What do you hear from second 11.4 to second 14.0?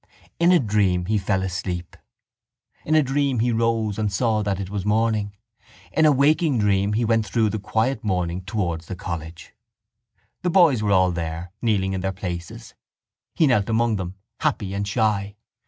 kneeling in their places. He knelt among